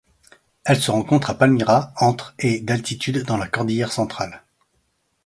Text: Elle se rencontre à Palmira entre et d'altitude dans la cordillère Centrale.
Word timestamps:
Elle 0.63 0.81
se 0.81 0.89
rencontre 0.89 1.29
à 1.29 1.35
Palmira 1.35 1.93
entre 1.95 2.33
et 2.39 2.59
d'altitude 2.59 3.23
dans 3.23 3.37
la 3.37 3.47
cordillère 3.47 3.91
Centrale. 3.93 4.41